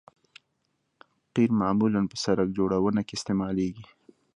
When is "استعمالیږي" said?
3.17-3.85